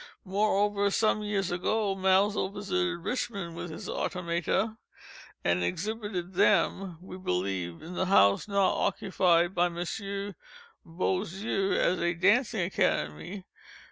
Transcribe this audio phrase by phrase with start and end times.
[0.25, 4.77] Moreover, some years ago Maelzel visited Richmond with his automata,
[5.43, 9.75] and exhibited them, we believe, in the house now occupied by M.
[10.83, 13.43] Bossieux as a Dancing Academy.